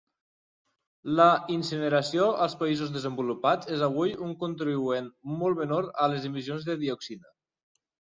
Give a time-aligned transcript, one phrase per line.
[1.19, 6.83] La incineració als països desenvolupats és avui un contribuent molt menor a les emissions de
[6.87, 7.35] dioxina.